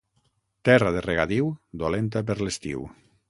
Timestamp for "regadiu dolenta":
1.05-2.27